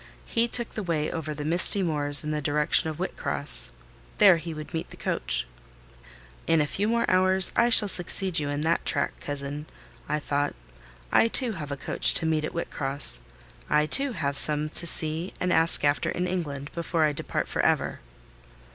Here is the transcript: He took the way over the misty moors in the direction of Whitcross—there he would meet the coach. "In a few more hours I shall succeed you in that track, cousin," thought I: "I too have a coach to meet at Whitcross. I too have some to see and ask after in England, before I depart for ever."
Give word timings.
He 0.25 0.47
took 0.47 0.73
the 0.73 0.81
way 0.81 1.11
over 1.11 1.31
the 1.35 1.45
misty 1.45 1.83
moors 1.83 2.23
in 2.23 2.31
the 2.31 2.41
direction 2.41 2.89
of 2.89 2.97
Whitcross—there 2.97 4.37
he 4.37 4.51
would 4.51 4.73
meet 4.73 4.89
the 4.89 4.97
coach. 4.97 5.45
"In 6.47 6.59
a 6.59 6.65
few 6.65 6.87
more 6.87 7.05
hours 7.07 7.51
I 7.55 7.69
shall 7.69 7.87
succeed 7.87 8.39
you 8.39 8.49
in 8.49 8.61
that 8.61 8.83
track, 8.83 9.11
cousin," 9.19 9.67
thought 10.09 10.55
I: 11.11 11.25
"I 11.25 11.27
too 11.27 11.51
have 11.51 11.71
a 11.71 11.77
coach 11.77 12.15
to 12.15 12.25
meet 12.25 12.43
at 12.43 12.51
Whitcross. 12.53 13.21
I 13.69 13.85
too 13.85 14.13
have 14.13 14.39
some 14.39 14.69
to 14.69 14.87
see 14.87 15.33
and 15.39 15.53
ask 15.53 15.85
after 15.85 16.09
in 16.09 16.25
England, 16.25 16.71
before 16.73 17.03
I 17.05 17.13
depart 17.13 17.47
for 17.47 17.61
ever." 17.61 17.99